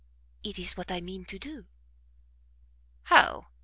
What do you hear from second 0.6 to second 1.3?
what I mean